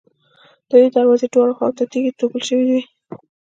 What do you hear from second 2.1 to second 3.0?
توږل شوې وې.